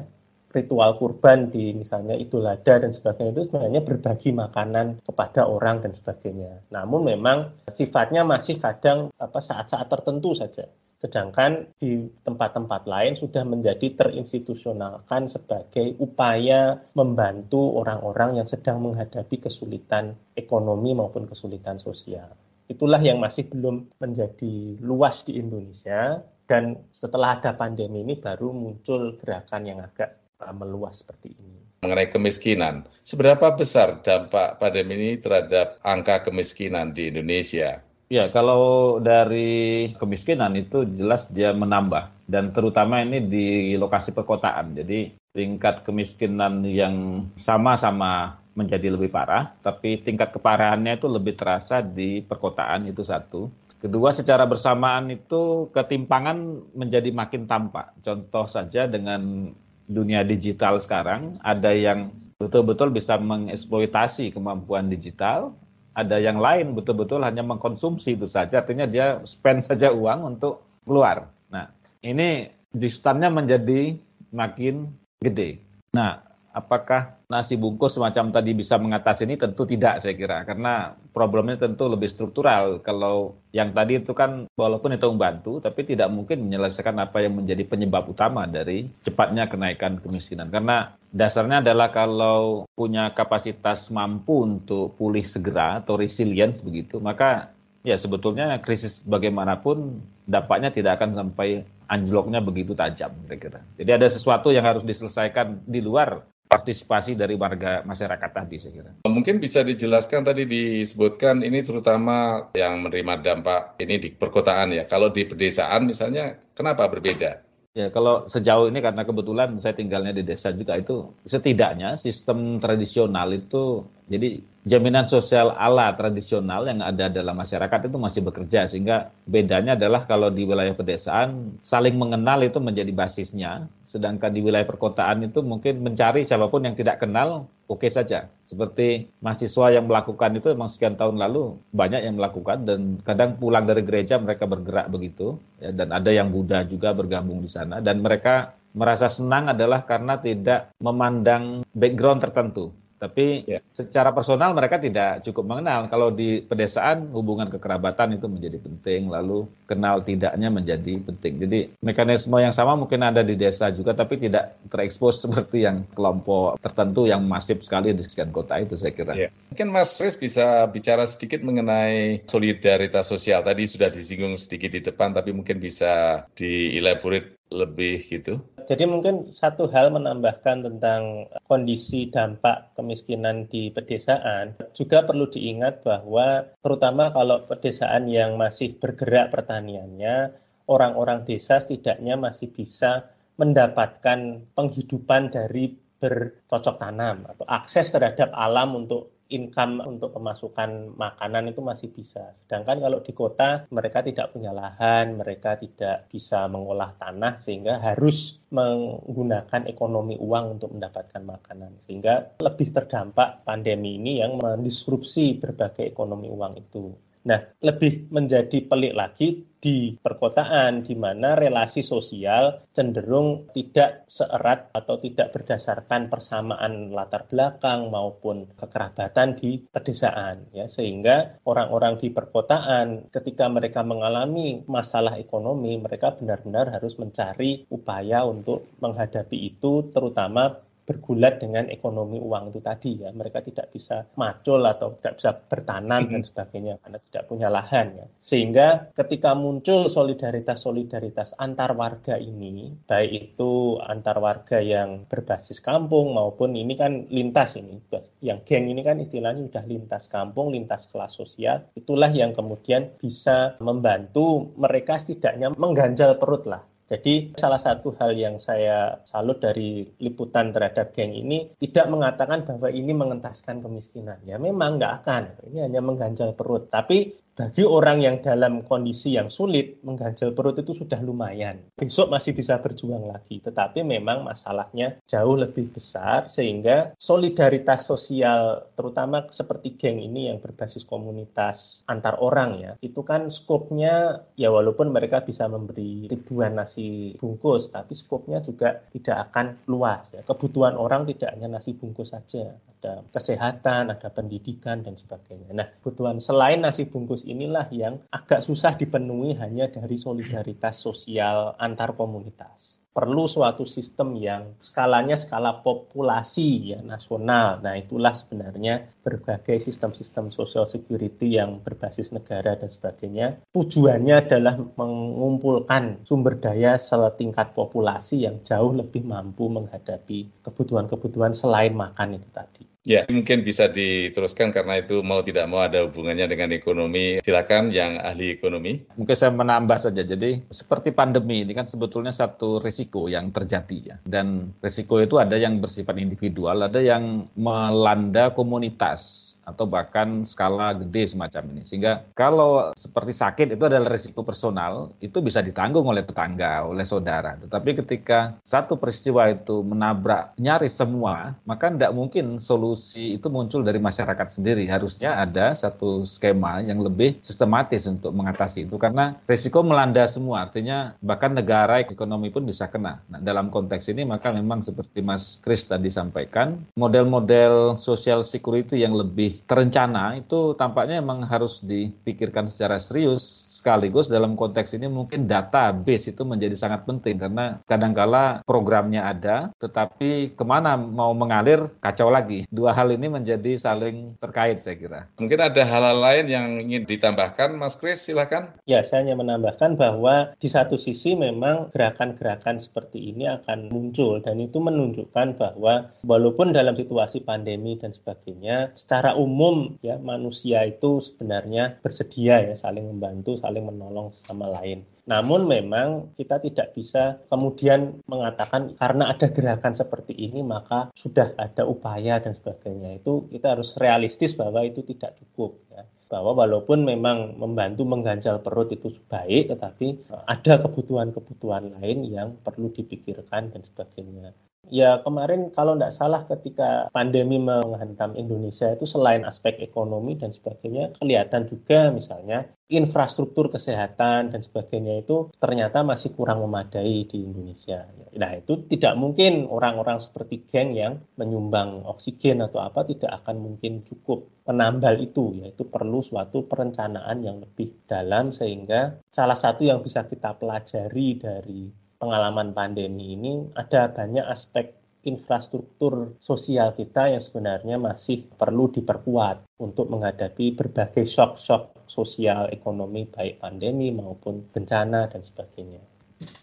ritual 0.52 1.00
kurban 1.00 1.48
di 1.48 1.72
misalnya 1.72 2.14
Idul 2.14 2.44
Adha 2.44 2.84
dan 2.84 2.92
sebagainya 2.92 3.32
itu 3.40 3.44
sebenarnya 3.48 3.82
berbagi 3.82 4.36
makanan 4.36 5.02
kepada 5.02 5.48
orang 5.48 5.80
dan 5.82 5.96
sebagainya. 5.96 6.68
Namun 6.76 7.08
memang 7.08 7.64
sifatnya 7.66 8.28
masih 8.28 8.60
kadang 8.60 9.10
apa 9.16 9.40
saat-saat 9.40 9.88
tertentu 9.88 10.36
saja. 10.36 10.68
Sedangkan 11.02 11.74
di 11.82 12.06
tempat-tempat 12.22 12.86
lain 12.86 13.18
sudah 13.18 13.42
menjadi 13.42 13.98
terinstitusionalkan 13.98 15.26
sebagai 15.26 15.98
upaya 15.98 16.78
membantu 16.94 17.82
orang-orang 17.82 18.38
yang 18.38 18.46
sedang 18.46 18.86
menghadapi 18.86 19.42
kesulitan 19.42 20.14
ekonomi 20.38 20.94
maupun 20.94 21.26
kesulitan 21.26 21.82
sosial. 21.82 22.30
Itulah 22.70 23.02
yang 23.02 23.18
masih 23.18 23.50
belum 23.50 23.98
menjadi 23.98 24.78
luas 24.78 25.26
di 25.26 25.42
Indonesia 25.42 26.22
dan 26.46 26.86
setelah 26.94 27.42
ada 27.42 27.58
pandemi 27.58 28.06
ini 28.06 28.22
baru 28.22 28.54
muncul 28.54 29.18
gerakan 29.18 29.64
yang 29.66 29.82
agak 29.82 30.21
meluas 30.50 31.06
seperti 31.06 31.38
ini. 31.38 31.62
Mengenai 31.86 32.10
kemiskinan, 32.10 32.86
seberapa 33.06 33.54
besar 33.54 34.02
dampak 34.02 34.58
pandemi 34.58 34.98
ini 34.98 35.12
terhadap 35.18 35.78
angka 35.86 36.26
kemiskinan 36.26 36.94
di 36.94 37.14
Indonesia? 37.14 37.82
Ya, 38.12 38.28
kalau 38.28 39.00
dari 39.00 39.94
kemiskinan 39.96 40.58
itu 40.60 40.84
jelas 41.00 41.26
dia 41.32 41.56
menambah 41.56 42.12
dan 42.28 42.52
terutama 42.52 43.00
ini 43.00 43.24
di 43.24 43.48
lokasi 43.80 44.12
perkotaan. 44.12 44.76
Jadi 44.76 45.16
tingkat 45.32 45.88
kemiskinan 45.88 46.68
yang 46.68 47.26
sama-sama 47.40 48.36
menjadi 48.52 48.92
lebih 48.92 49.16
parah, 49.16 49.56
tapi 49.64 50.04
tingkat 50.04 50.36
keparahannya 50.36 51.00
itu 51.00 51.08
lebih 51.08 51.40
terasa 51.40 51.80
di 51.80 52.20
perkotaan 52.20 52.92
itu 52.92 53.00
satu. 53.00 53.48
Kedua, 53.82 54.14
secara 54.14 54.46
bersamaan 54.46 55.10
itu 55.10 55.72
ketimpangan 55.74 56.70
menjadi 56.78 57.10
makin 57.10 57.50
tampak. 57.50 57.98
Contoh 58.06 58.46
saja 58.46 58.86
dengan 58.86 59.56
dunia 59.92 60.24
digital 60.24 60.80
sekarang, 60.80 61.38
ada 61.44 61.76
yang 61.76 62.16
betul-betul 62.40 62.90
bisa 62.90 63.20
mengeksploitasi 63.20 64.32
kemampuan 64.34 64.88
digital, 64.88 65.54
ada 65.92 66.18
yang 66.18 66.40
lain 66.40 66.72
betul-betul 66.72 67.22
hanya 67.22 67.44
mengkonsumsi 67.44 68.16
itu 68.16 68.32
saja, 68.32 68.64
artinya 68.64 68.88
dia 68.88 69.20
spend 69.28 69.62
saja 69.68 69.92
uang 69.92 70.36
untuk 70.38 70.64
keluar. 70.88 71.30
Nah, 71.52 71.70
ini 72.02 72.50
distannya 72.72 73.28
menjadi 73.28 74.00
makin 74.32 74.90
gede. 75.20 75.60
Nah, 75.92 76.31
apakah 76.52 77.20
nasi 77.32 77.56
bungkus 77.56 77.96
semacam 77.96 78.32
tadi 78.32 78.52
bisa 78.52 78.76
mengatasi 78.76 79.24
ini? 79.28 79.36
Tentu 79.40 79.64
tidak 79.64 80.04
saya 80.04 80.16
kira, 80.16 80.44
karena 80.44 80.96
problemnya 81.16 81.60
tentu 81.60 81.88
lebih 81.88 82.12
struktural. 82.12 82.84
Kalau 82.84 83.40
yang 83.56 83.72
tadi 83.72 84.04
itu 84.04 84.12
kan 84.12 84.48
walaupun 84.56 84.96
itu 84.96 85.08
membantu, 85.12 85.64
tapi 85.64 85.88
tidak 85.88 86.12
mungkin 86.12 86.44
menyelesaikan 86.48 87.00
apa 87.00 87.24
yang 87.24 87.40
menjadi 87.40 87.64
penyebab 87.68 88.12
utama 88.12 88.48
dari 88.48 88.92
cepatnya 89.08 89.48
kenaikan 89.48 90.00
kemiskinan. 90.04 90.52
Karena 90.52 90.92
dasarnya 91.16 91.64
adalah 91.64 91.92
kalau 91.92 92.68
punya 92.76 93.12
kapasitas 93.16 93.88
mampu 93.90 94.44
untuk 94.44 94.96
pulih 95.00 95.24
segera 95.24 95.80
atau 95.80 95.96
resilience 95.96 96.60
begitu, 96.60 97.00
maka 97.00 97.52
ya 97.82 97.98
sebetulnya 97.98 98.62
krisis 98.62 99.02
bagaimanapun 99.08 100.04
dampaknya 100.30 100.70
tidak 100.70 101.02
akan 101.02 101.18
sampai 101.18 101.66
anjloknya 101.92 102.40
begitu 102.40 102.72
tajam 102.72 103.12
kira-kira. 103.28 103.60
Jadi 103.76 103.92
ada 103.92 104.08
sesuatu 104.08 104.54
yang 104.56 104.64
harus 104.64 104.86
diselesaikan 104.88 105.68
di 105.68 105.84
luar 105.84 106.24
partisipasi 106.52 107.16
dari 107.16 107.40
warga 107.40 107.80
masyarakat 107.88 108.30
tadi 108.36 108.60
saya 108.60 108.74
kira. 108.76 108.92
Mungkin 109.08 109.40
bisa 109.40 109.64
dijelaskan 109.64 110.28
tadi 110.28 110.44
disebutkan 110.44 111.48
ini 111.48 111.64
terutama 111.64 112.52
yang 112.52 112.84
menerima 112.84 113.24
dampak 113.24 113.80
ini 113.80 113.96
di 114.04 114.12
perkotaan 114.12 114.76
ya. 114.76 114.84
Kalau 114.84 115.08
di 115.16 115.24
pedesaan 115.24 115.88
misalnya 115.88 116.36
kenapa 116.52 116.92
berbeda? 116.92 117.40
Ya 117.72 117.88
kalau 117.88 118.28
sejauh 118.28 118.68
ini 118.68 118.84
karena 118.84 119.08
kebetulan 119.08 119.56
saya 119.64 119.72
tinggalnya 119.72 120.12
di 120.12 120.28
desa 120.28 120.52
juga 120.52 120.76
itu 120.76 121.16
setidaknya 121.24 121.96
sistem 121.96 122.60
tradisional 122.60 123.32
itu 123.32 123.88
jadi 124.12 124.44
jaminan 124.68 125.08
sosial 125.08 125.56
ala 125.56 125.96
tradisional 125.96 126.68
yang 126.68 126.84
ada 126.84 127.08
dalam 127.08 127.34
masyarakat 127.34 127.88
itu 127.88 127.98
masih 127.98 128.22
bekerja 128.22 128.68
sehingga 128.68 129.10
bedanya 129.24 129.80
adalah 129.80 130.04
kalau 130.04 130.28
di 130.28 130.44
wilayah 130.44 130.76
pedesaan 130.76 131.56
saling 131.64 131.96
mengenal 131.96 132.44
itu 132.44 132.60
menjadi 132.60 132.92
basisnya 132.92 133.72
sedangkan 133.88 134.36
di 134.36 134.44
wilayah 134.44 134.68
perkotaan 134.68 135.24
itu 135.26 135.40
mungkin 135.40 135.80
mencari 135.80 136.28
siapa 136.28 136.52
pun 136.52 136.68
yang 136.68 136.76
tidak 136.76 137.00
kenal 137.00 137.48
oke 137.72 137.88
okay 137.88 137.92
saja. 137.92 138.28
Seperti 138.52 139.08
mahasiswa 139.24 139.72
yang 139.72 139.88
melakukan 139.88 140.36
itu 140.36 140.52
memang 140.52 140.68
sekian 140.68 141.00
tahun 141.00 141.16
lalu 141.16 141.56
banyak 141.72 142.04
yang 142.04 142.20
melakukan 142.20 142.68
dan 142.68 143.00
kadang 143.08 143.40
pulang 143.40 143.64
dari 143.64 143.80
gereja 143.88 144.20
mereka 144.20 144.44
bergerak 144.44 144.92
begitu 144.92 145.40
ya, 145.64 145.72
dan 145.72 145.96
ada 145.96 146.12
yang 146.12 146.28
Buddha 146.36 146.68
juga 146.68 146.92
bergabung 146.92 147.40
di 147.40 147.48
sana 147.48 147.80
dan 147.80 148.04
mereka 148.04 148.52
merasa 148.76 149.12
senang 149.12 149.52
adalah 149.52 149.84
karena 149.84 150.20
tidak 150.20 150.72
memandang 150.80 151.64
background 151.76 152.24
tertentu 152.24 152.72
tapi 153.02 153.42
ya. 153.50 153.58
secara 153.74 154.14
personal 154.14 154.54
mereka 154.54 154.78
tidak 154.78 155.26
cukup 155.26 155.50
mengenal. 155.50 155.90
Kalau 155.90 156.14
di 156.14 156.46
pedesaan 156.46 157.10
hubungan 157.10 157.50
kekerabatan 157.50 158.22
itu 158.22 158.30
menjadi 158.30 158.62
penting, 158.62 159.10
lalu 159.10 159.50
kenal 159.66 160.06
tidaknya 160.06 160.54
menjadi 160.54 161.02
penting. 161.02 161.42
Jadi 161.42 161.60
mekanisme 161.82 162.38
yang 162.38 162.54
sama 162.54 162.78
mungkin 162.78 163.02
ada 163.02 163.26
di 163.26 163.34
desa 163.34 163.74
juga, 163.74 163.98
tapi 163.98 164.22
tidak 164.22 164.54
terekspos 164.70 165.18
seperti 165.26 165.66
yang 165.66 165.82
kelompok 165.98 166.62
tertentu 166.62 167.10
yang 167.10 167.26
masif 167.26 167.66
sekali 167.66 167.98
di 167.98 168.06
sekian 168.06 168.30
kota 168.30 168.62
itu 168.62 168.78
saya 168.78 168.94
kira. 168.94 169.18
Ya. 169.18 169.34
Mungkin 169.50 169.74
Mas 169.74 169.98
Riz 169.98 170.14
bisa 170.14 170.70
bicara 170.70 171.02
sedikit 171.10 171.42
mengenai 171.42 172.22
solidaritas 172.30 173.10
sosial. 173.10 173.42
Tadi 173.42 173.66
sudah 173.66 173.90
disinggung 173.90 174.38
sedikit 174.38 174.78
di 174.78 174.86
depan, 174.86 175.18
tapi 175.18 175.34
mungkin 175.34 175.58
bisa 175.58 176.24
dielaborate 176.38 177.41
lebih 177.52 178.00
gitu. 178.08 178.40
Jadi 178.64 178.88
mungkin 178.88 179.28
satu 179.30 179.68
hal 179.68 179.92
menambahkan 179.92 180.64
tentang 180.64 181.28
kondisi 181.52 182.08
dampak 182.08 182.72
kemiskinan 182.80 183.52
di 183.52 183.68
pedesaan 183.70 184.56
juga 184.72 185.04
perlu 185.04 185.28
diingat 185.28 185.84
bahwa 185.84 186.48
terutama 186.64 187.12
kalau 187.12 187.44
pedesaan 187.46 188.08
yang 188.08 188.40
masih 188.40 188.80
bergerak 188.80 189.36
pertaniannya 189.36 190.32
orang-orang 190.72 191.28
desa 191.28 191.60
setidaknya 191.60 192.16
masih 192.16 192.48
bisa 192.56 193.12
mendapatkan 193.36 194.48
penghidupan 194.56 195.36
dari 195.36 195.76
bercocok 196.02 196.82
tanam 196.82 197.30
atau 197.30 197.46
akses 197.46 197.94
terhadap 197.94 198.34
alam 198.34 198.74
untuk 198.74 199.21
income 199.32 199.80
untuk 199.88 200.12
pemasukan 200.12 200.94
makanan 201.00 201.50
itu 201.50 201.64
masih 201.64 201.90
bisa. 201.90 202.36
Sedangkan 202.36 202.84
kalau 202.84 203.00
di 203.00 203.16
kota 203.16 203.66
mereka 203.72 204.04
tidak 204.04 204.36
punya 204.36 204.52
lahan, 204.52 205.16
mereka 205.16 205.56
tidak 205.56 206.12
bisa 206.12 206.46
mengolah 206.52 206.94
tanah 207.00 207.40
sehingga 207.40 207.80
harus 207.80 208.44
menggunakan 208.52 209.66
ekonomi 209.72 210.20
uang 210.20 210.60
untuk 210.60 210.76
mendapatkan 210.76 211.24
makanan. 211.24 211.80
Sehingga 211.80 212.38
lebih 212.44 212.76
terdampak 212.76 213.48
pandemi 213.48 213.96
ini 213.96 214.20
yang 214.20 214.36
mendisrupsi 214.38 215.40
berbagai 215.40 215.88
ekonomi 215.88 216.28
uang 216.28 216.54
itu. 216.60 217.11
Nah, 217.22 217.38
lebih 217.62 218.10
menjadi 218.10 218.66
pelik 218.66 218.94
lagi 218.98 219.46
di 219.62 219.94
perkotaan 219.94 220.82
di 220.82 220.98
mana 220.98 221.38
relasi 221.38 221.86
sosial 221.86 222.66
cenderung 222.74 223.46
tidak 223.54 224.10
seerat 224.10 224.74
atau 224.74 224.98
tidak 224.98 225.30
berdasarkan 225.30 226.10
persamaan 226.10 226.90
latar 226.90 227.30
belakang 227.30 227.94
maupun 227.94 228.50
kekerabatan 228.58 229.38
di 229.38 229.62
pedesaan 229.62 230.50
ya. 230.50 230.66
Sehingga 230.66 231.46
orang-orang 231.46 232.02
di 232.02 232.10
perkotaan 232.10 233.14
ketika 233.14 233.46
mereka 233.54 233.86
mengalami 233.86 234.66
masalah 234.66 235.22
ekonomi 235.22 235.78
mereka 235.78 236.18
benar-benar 236.18 236.74
harus 236.74 236.98
mencari 236.98 237.70
upaya 237.70 238.26
untuk 238.26 238.66
menghadapi 238.82 239.38
itu 239.38 239.94
terutama 239.94 240.58
bergulat 240.92 241.40
dengan 241.40 241.72
ekonomi 241.72 242.20
uang 242.20 242.52
itu 242.52 242.60
tadi 242.60 243.00
ya. 243.00 243.16
Mereka 243.16 243.40
tidak 243.48 243.72
bisa 243.72 244.04
macul 244.20 244.60
atau 244.68 244.92
tidak 245.00 245.24
bisa 245.24 245.32
bertanam 245.32 246.12
dan 246.12 246.28
sebagainya 246.28 246.76
karena 246.84 247.00
tidak 247.00 247.24
punya 247.32 247.48
lahan 247.48 247.88
ya. 247.96 248.06
Sehingga 248.20 248.92
ketika 248.92 249.32
muncul 249.32 249.88
solidaritas-solidaritas 249.88 251.40
antar 251.40 251.72
warga 251.80 252.20
ini 252.20 252.76
baik 252.84 253.12
itu 253.32 253.80
antar 253.80 254.20
warga 254.20 254.60
yang 254.60 255.08
berbasis 255.08 255.64
kampung 255.64 256.12
maupun 256.12 256.52
ini 256.60 256.76
kan 256.76 257.08
lintas 257.08 257.56
ini 257.56 257.80
yang 258.20 258.44
geng 258.44 258.68
ini 258.68 258.84
kan 258.84 259.00
istilahnya 259.00 259.48
sudah 259.48 259.66
lintas 259.66 260.12
kampung 260.12 260.52
lintas 260.52 260.92
kelas 260.92 261.16
sosial 261.16 261.64
itulah 261.74 262.12
yang 262.12 262.36
kemudian 262.36 262.92
bisa 263.00 263.56
membantu 263.64 264.52
mereka 264.60 265.00
setidaknya 265.00 265.54
mengganjal 265.56 266.20
perut 266.20 266.46
lah 266.50 266.62
jadi 266.92 267.32
salah 267.40 267.56
satu 267.56 267.96
hal 267.96 268.12
yang 268.20 268.36
saya 268.36 269.00
salut 269.08 269.40
dari 269.40 269.88
liputan 270.04 270.52
terhadap 270.52 270.92
geng 270.92 271.16
ini 271.16 271.56
tidak 271.56 271.88
mengatakan 271.88 272.44
bahwa 272.44 272.68
ini 272.68 272.92
mengentaskan 272.92 273.64
kemiskinan. 273.64 274.20
Ya 274.28 274.36
memang 274.36 274.76
nggak 274.76 274.94
akan. 275.00 275.24
Ini 275.48 275.72
hanya 275.72 275.80
mengganjal 275.80 276.36
perut. 276.36 276.68
Tapi 276.68 277.16
bagi 277.32 277.64
orang 277.64 278.04
yang 278.04 278.20
dalam 278.20 278.62
kondisi 278.68 279.16
yang 279.16 279.32
sulit, 279.32 279.80
mengganjal 279.88 280.36
perut 280.36 280.60
itu 280.60 280.76
sudah 280.76 281.00
lumayan. 281.00 281.64
Besok 281.80 282.12
masih 282.12 282.36
bisa 282.36 282.60
berjuang 282.60 283.08
lagi, 283.08 283.40
tetapi 283.40 283.88
memang 283.88 284.28
masalahnya 284.28 285.00
jauh 285.08 285.40
lebih 285.40 285.72
besar 285.72 286.28
sehingga 286.28 286.92
solidaritas 287.00 287.88
sosial, 287.88 288.68
terutama 288.76 289.24
seperti 289.32 289.80
geng 289.80 290.04
ini 290.04 290.28
yang 290.28 290.44
berbasis 290.44 290.84
komunitas 290.84 291.88
antar 291.88 292.20
orang 292.20 292.60
ya, 292.60 292.72
itu 292.84 293.00
kan 293.02 293.32
skopnya 293.32 294.28
ya 294.36 294.52
walaupun 294.52 294.92
mereka 294.92 295.24
bisa 295.24 295.48
memberi 295.48 296.12
ribuan 296.12 296.60
nasi 296.60 297.16
bungkus, 297.16 297.72
tapi 297.72 297.96
skopnya 297.96 298.44
juga 298.44 298.84
tidak 298.92 299.32
akan 299.32 299.56
luas 299.72 300.12
ya. 300.12 300.22
Kebutuhan 300.28 300.76
orang 300.76 301.08
tidak 301.08 301.40
hanya 301.40 301.58
nasi 301.58 301.74
bungkus 301.80 302.12
saja, 302.12 302.60
ada 302.82 303.08
kesehatan, 303.16 303.94
ada 303.94 304.12
pendidikan 304.12 304.84
dan 304.84 305.00
sebagainya. 305.00 305.56
Nah, 305.56 305.68
kebutuhan 305.80 306.20
selain 306.20 306.60
nasi 306.60 306.90
bungkus 306.90 307.21
inilah 307.26 307.68
yang 307.74 308.00
agak 308.14 308.42
susah 308.46 308.78
dipenuhi 308.78 309.38
hanya 309.38 309.70
dari 309.72 309.98
solidaritas 309.98 310.82
sosial 310.82 311.56
antar 311.58 311.94
komunitas 311.96 312.82
perlu 312.92 313.24
suatu 313.24 313.64
sistem 313.64 314.20
yang 314.20 314.52
skalanya 314.60 315.16
skala 315.16 315.64
populasi 315.64 316.76
ya 316.76 316.80
nasional. 316.84 317.64
Nah, 317.64 317.80
itulah 317.80 318.12
sebenarnya 318.12 318.84
berbagai 319.00 319.64
sistem-sistem 319.64 320.28
social 320.28 320.68
security 320.68 321.40
yang 321.40 321.64
berbasis 321.64 322.12
negara 322.12 322.60
dan 322.60 322.68
sebagainya. 322.68 323.40
Tujuannya 323.56 324.28
adalah 324.28 324.60
mengumpulkan 324.76 326.04
sumber 326.04 326.36
daya 326.38 326.76
setingkat 326.76 327.56
populasi 327.56 328.28
yang 328.28 328.44
jauh 328.44 328.76
lebih 328.76 329.08
mampu 329.08 329.48
menghadapi 329.48 330.44
kebutuhan-kebutuhan 330.44 331.32
selain 331.32 331.72
makan 331.72 332.20
itu 332.20 332.28
tadi. 332.36 332.68
Ya, 332.82 333.06
mungkin 333.14 333.46
bisa 333.46 333.70
diteruskan 333.70 334.50
karena 334.50 334.82
itu 334.82 335.06
mau 335.06 335.22
tidak 335.22 335.46
mau 335.46 335.62
ada 335.62 335.86
hubungannya 335.86 336.26
dengan 336.26 336.50
ekonomi. 336.50 337.22
Silakan 337.22 337.70
yang 337.70 338.02
ahli 338.02 338.34
ekonomi. 338.34 338.82
Mungkin 338.98 339.14
saya 339.14 339.30
menambah 339.30 339.78
saja. 339.78 340.02
Jadi 340.02 340.42
seperti 340.50 340.90
pandemi 340.90 341.46
ini 341.46 341.54
kan 341.54 341.70
sebetulnya 341.70 342.10
satu 342.10 342.58
risiko 342.58 343.06
yang 343.06 343.30
terjadi 343.30 343.78
ya. 343.86 343.96
Dan 344.02 344.58
risiko 344.66 344.98
itu 344.98 345.22
ada 345.22 345.38
yang 345.38 345.62
bersifat 345.62 346.02
individual, 346.02 346.66
ada 346.66 346.82
yang 346.82 347.30
melanda 347.38 348.34
komunitas 348.34 349.21
atau 349.46 349.66
bahkan 349.66 350.24
skala 350.24 350.74
gede 350.76 351.14
semacam 351.14 351.44
ini. 351.56 351.62
Sehingga 351.66 352.06
kalau 352.14 352.72
seperti 352.78 353.14
sakit 353.16 353.48
itu 353.58 353.64
adalah 353.66 353.94
risiko 353.94 354.22
personal, 354.22 354.94
itu 355.02 355.18
bisa 355.20 355.42
ditanggung 355.42 355.86
oleh 355.86 356.06
tetangga, 356.06 356.66
oleh 356.66 356.86
saudara. 356.86 357.38
Tetapi 357.42 357.84
ketika 357.84 358.38
satu 358.46 358.78
peristiwa 358.78 359.30
itu 359.30 359.62
menabrak 359.66 360.34
nyaris 360.38 360.78
semua, 360.78 361.36
maka 361.46 361.74
tidak 361.74 361.92
mungkin 361.94 362.38
solusi 362.38 363.18
itu 363.18 363.28
muncul 363.28 363.66
dari 363.66 363.78
masyarakat 363.82 364.28
sendiri. 364.32 364.66
Harusnya 364.70 365.18
ada 365.18 365.54
satu 365.58 366.06
skema 366.06 366.62
yang 366.64 366.82
lebih 366.82 367.20
sistematis 367.26 367.86
untuk 367.90 368.14
mengatasi 368.14 368.70
itu. 368.70 368.76
Karena 368.78 369.18
risiko 369.26 369.62
melanda 369.62 370.06
semua, 370.08 370.48
artinya 370.48 370.94
bahkan 371.02 371.34
negara 371.34 371.82
ekonomi 371.84 372.30
pun 372.30 372.46
bisa 372.46 372.68
kena. 372.68 373.02
Nah, 373.08 373.20
dalam 373.22 373.50
konteks 373.54 373.90
ini 373.92 374.06
maka 374.08 374.34
memang 374.34 374.64
seperti 374.64 375.00
Mas 375.04 375.40
Kris 375.44 375.66
tadi 375.66 375.90
sampaikan, 375.90 376.62
model-model 376.76 377.78
social 377.78 378.26
security 378.26 378.82
yang 378.82 378.96
lebih 378.96 379.31
terencana 379.48 380.20
itu 380.20 380.52
tampaknya 380.60 381.00
memang 381.00 381.24
harus 381.24 381.62
dipikirkan 381.64 382.52
secara 382.52 382.82
serius 382.82 383.51
sekaligus 383.62 384.10
dalam 384.10 384.34
konteks 384.34 384.74
ini 384.74 384.90
mungkin 384.90 385.30
database 385.30 386.10
itu 386.10 386.26
menjadi 386.26 386.58
sangat 386.58 386.90
penting 386.90 387.22
karena 387.22 387.62
kadangkala 387.70 388.42
programnya 388.50 389.06
ada 389.06 389.54
tetapi 389.62 390.34
ke 390.34 390.42
mana 390.42 390.74
mau 390.74 391.14
mengalir 391.14 391.70
kacau 391.78 392.10
lagi. 392.10 392.50
Dua 392.50 392.74
hal 392.74 392.90
ini 392.90 393.06
menjadi 393.06 393.62
saling 393.62 394.18
terkait 394.18 394.66
saya 394.66 394.74
kira. 394.74 395.00
Mungkin 395.22 395.38
ada 395.38 395.62
hal-hal 395.62 395.98
lain 396.02 396.26
yang 396.26 396.48
ingin 396.58 396.90
ditambahkan 396.90 397.54
Mas 397.54 397.78
Kris 397.78 398.02
silakan. 398.02 398.50
Ya 398.66 398.82
saya 398.82 399.06
hanya 399.06 399.14
menambahkan 399.22 399.78
bahwa 399.78 400.34
di 400.42 400.50
satu 400.50 400.82
sisi 400.82 401.14
memang 401.14 401.70
gerakan-gerakan 401.70 402.58
seperti 402.58 403.12
ini 403.14 403.28
akan 403.30 403.70
muncul 403.70 404.24
dan 404.24 404.40
itu 404.40 404.58
menunjukkan 404.58 405.38
bahwa 405.38 405.92
walaupun 406.02 406.56
dalam 406.56 406.74
situasi 406.74 407.22
pandemi 407.22 407.76
dan 407.76 407.92
sebagainya 407.92 408.72
secara 408.74 409.14
umum 409.14 409.76
ya 409.84 410.00
manusia 410.00 410.64
itu 410.64 411.04
sebenarnya 411.04 411.78
bersedia 411.84 412.40
ya 412.48 412.56
saling 412.56 412.88
membantu 412.88 413.36
saling 413.36 413.51
saling 413.52 413.68
menolong 413.68 414.16
sama 414.16 414.48
lain. 414.48 414.88
Namun 415.12 415.44
memang 415.44 416.16
kita 416.16 416.40
tidak 416.40 416.72
bisa 416.72 417.20
kemudian 417.28 418.00
mengatakan 418.08 418.72
karena 418.80 419.12
ada 419.12 419.28
gerakan 419.28 419.76
seperti 419.76 420.16
ini 420.16 420.40
maka 420.40 420.88
sudah 420.96 421.36
ada 421.36 421.68
upaya 421.68 422.24
dan 422.24 422.32
sebagainya. 422.32 423.04
Itu 423.04 423.28
kita 423.28 423.60
harus 423.60 423.76
realistis 423.76 424.40
bahwa 424.40 424.64
itu 424.64 424.80
tidak 424.88 425.20
cukup 425.20 425.60
ya 425.68 425.84
bahwa 426.12 426.36
walaupun 426.44 426.84
memang 426.84 427.40
membantu 427.40 427.88
mengganjal 427.88 428.44
perut 428.44 428.68
itu 428.76 428.92
baik, 429.08 429.48
tetapi 429.56 430.12
ada 430.28 430.60
kebutuhan-kebutuhan 430.60 431.80
lain 431.80 432.04
yang 432.04 432.36
perlu 432.36 432.68
dipikirkan 432.68 433.48
dan 433.56 433.64
sebagainya. 433.64 434.36
Ya 434.70 435.02
kemarin 435.02 435.50
kalau 435.50 435.74
tidak 435.74 435.92
salah 435.92 436.22
ketika 436.24 436.86
pandemi 436.94 437.42
menghantam 437.42 438.14
Indonesia 438.14 438.70
itu 438.70 438.86
selain 438.86 439.26
aspek 439.26 439.58
ekonomi 439.58 440.14
dan 440.14 440.30
sebagainya 440.30 440.94
kelihatan 441.02 441.50
juga 441.50 441.90
misalnya 441.90 442.46
infrastruktur 442.70 443.50
kesehatan 443.50 444.32
dan 444.32 444.42
sebagainya 444.46 445.02
itu 445.02 445.34
ternyata 445.42 445.82
masih 445.82 446.14
kurang 446.14 446.46
memadai 446.46 447.10
di 447.10 447.26
Indonesia. 447.26 447.90
Nah 448.16 448.32
itu 448.38 448.64
tidak 448.70 448.96
mungkin 449.02 449.50
orang-orang 449.50 449.98
seperti 449.98 450.46
geng 450.46 450.78
yang 450.78 451.04
menyumbang 451.18 451.82
oksigen 451.84 452.46
atau 452.46 452.62
apa 452.62 452.86
tidak 452.86 453.12
akan 453.26 453.42
mungkin 453.42 453.82
cukup 453.82 454.30
menambal 454.46 454.94
itu 455.02 455.42
yaitu 455.42 455.68
perlu 455.68 456.06
suatu 456.06 456.46
perencanaan 456.46 457.20
yang 457.26 457.42
lebih 457.42 457.82
dalam 457.90 458.30
sehingga 458.30 459.02
salah 459.10 459.36
satu 459.36 459.66
yang 459.66 459.82
bisa 459.82 460.08
kita 460.08 460.38
pelajari 460.38 461.08
dari 461.20 461.82
pengalaman 462.02 462.58
pandemi 462.58 463.14
ini 463.14 463.46
ada 463.54 463.86
banyak 463.94 464.26
aspek 464.26 464.74
infrastruktur 465.06 466.18
sosial 466.18 466.74
kita 466.74 467.14
yang 467.14 467.22
sebenarnya 467.22 467.78
masih 467.78 468.26
perlu 468.34 468.74
diperkuat 468.74 469.46
untuk 469.62 469.90
menghadapi 469.94 470.58
berbagai 470.58 471.06
shock-shock 471.06 471.86
sosial 471.86 472.50
ekonomi 472.50 473.06
baik 473.10 473.42
pandemi 473.42 473.94
maupun 473.94 474.46
bencana 474.50 475.10
dan 475.10 475.22
sebagainya. 475.22 475.82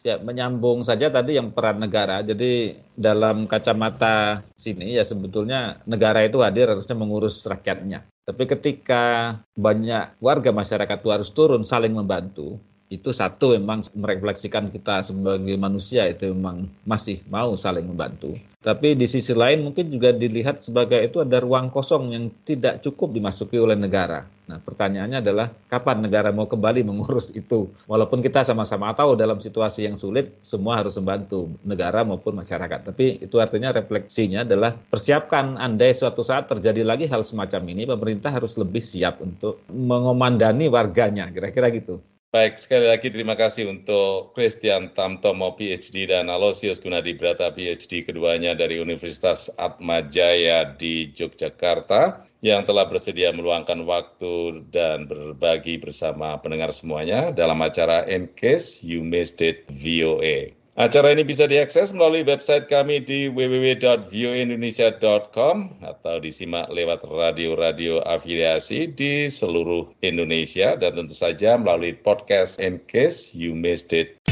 Ya, 0.02 0.18
menyambung 0.18 0.82
saja 0.82 1.06
tadi 1.06 1.38
yang 1.38 1.54
peran 1.54 1.78
negara. 1.78 2.18
Jadi 2.26 2.74
dalam 2.98 3.46
kacamata 3.46 4.42
sini 4.58 4.98
ya 4.98 5.06
sebetulnya 5.06 5.78
negara 5.86 6.26
itu 6.26 6.42
hadir 6.42 6.66
harusnya 6.66 6.98
mengurus 6.98 7.46
rakyatnya. 7.46 8.02
Tapi 8.26 8.44
ketika 8.44 9.38
banyak 9.54 10.18
warga 10.18 10.50
masyarakat 10.50 10.98
itu 10.98 11.10
harus 11.14 11.30
turun 11.30 11.62
saling 11.62 11.94
membantu, 11.94 12.58
itu 12.88 13.12
satu 13.12 13.52
memang 13.56 13.84
merefleksikan 13.92 14.72
kita 14.72 15.04
sebagai 15.04 15.56
manusia 15.60 16.08
itu 16.08 16.32
memang 16.32 16.68
masih 16.88 17.20
mau 17.28 17.52
saling 17.54 17.84
membantu. 17.84 18.36
Tapi 18.58 18.98
di 18.98 19.06
sisi 19.06 19.38
lain 19.38 19.62
mungkin 19.62 19.86
juga 19.86 20.10
dilihat 20.10 20.58
sebagai 20.58 20.98
itu 20.98 21.22
ada 21.22 21.38
ruang 21.38 21.70
kosong 21.70 22.10
yang 22.10 22.26
tidak 22.42 22.82
cukup 22.82 23.14
dimasuki 23.14 23.54
oleh 23.54 23.78
negara. 23.78 24.26
Nah 24.50 24.58
pertanyaannya 24.58 25.22
adalah 25.22 25.46
kapan 25.70 26.02
negara 26.02 26.34
mau 26.34 26.50
kembali 26.50 26.82
mengurus 26.82 27.30
itu? 27.38 27.70
Walaupun 27.86 28.18
kita 28.18 28.42
sama-sama 28.42 28.90
tahu 28.98 29.14
dalam 29.14 29.38
situasi 29.38 29.86
yang 29.86 29.94
sulit 29.94 30.34
semua 30.42 30.82
harus 30.82 30.98
membantu 30.98 31.54
negara 31.62 32.02
maupun 32.02 32.34
masyarakat. 32.34 32.90
Tapi 32.90 33.22
itu 33.22 33.38
artinya 33.38 33.70
refleksinya 33.70 34.42
adalah 34.42 34.74
persiapkan 34.74 35.54
andai 35.54 35.94
suatu 35.94 36.26
saat 36.26 36.50
terjadi 36.50 36.82
lagi 36.82 37.06
hal 37.06 37.22
semacam 37.22 37.62
ini 37.70 37.86
pemerintah 37.86 38.34
harus 38.34 38.58
lebih 38.58 38.82
siap 38.82 39.22
untuk 39.22 39.62
mengomandani 39.70 40.66
warganya 40.66 41.30
kira-kira 41.30 41.70
gitu. 41.70 42.02
Baik, 42.28 42.60
sekali 42.60 42.84
lagi 42.84 43.08
terima 43.08 43.32
kasih 43.32 43.72
untuk 43.72 44.36
Christian 44.36 44.92
Tamtomo 44.92 45.56
PhD 45.56 46.12
dan 46.12 46.28
Alosius 46.28 46.76
Gunadi 46.76 47.16
Brata 47.16 47.48
PhD 47.48 48.04
keduanya 48.04 48.52
dari 48.52 48.76
Universitas 48.76 49.48
Atmajaya 49.56 50.76
di 50.76 51.08
Yogyakarta 51.16 52.28
yang 52.44 52.68
telah 52.68 52.84
bersedia 52.84 53.32
meluangkan 53.32 53.80
waktu 53.88 54.60
dan 54.68 55.08
berbagi 55.08 55.80
bersama 55.80 56.36
pendengar 56.36 56.68
semuanya 56.68 57.32
dalam 57.32 57.64
acara 57.64 58.04
Encase 58.04 58.84
You 58.84 59.00
Missed 59.00 59.40
It 59.40 59.64
VOA. 59.72 60.52
Acara 60.78 61.10
ini 61.10 61.26
bisa 61.26 61.50
diakses 61.50 61.90
melalui 61.90 62.22
website 62.22 62.70
kami 62.70 63.02
di 63.02 63.26
www.voindonesia.com 63.26 65.82
atau 65.82 66.22
disimak 66.22 66.70
lewat 66.70 67.02
radio-radio 67.02 67.98
afiliasi 68.06 68.94
di 68.94 69.26
seluruh 69.26 69.90
Indonesia 70.06 70.78
dan 70.78 70.94
tentu 70.94 71.18
saja 71.18 71.58
melalui 71.58 71.98
podcast 71.98 72.62
in 72.62 72.78
case 72.86 73.34
you 73.34 73.58
missed 73.58 73.90
it. 73.90 74.22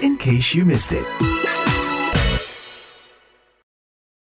In 0.00 0.16
case 0.16 0.56
you 0.56 0.64
missed 0.64 0.96
it. 0.96 1.35